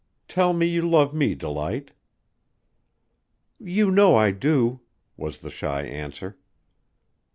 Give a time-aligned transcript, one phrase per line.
[0.27, 1.91] Tell me you love me, Delight."
[3.59, 4.79] "You know I do,"
[5.15, 6.39] was the shy answer.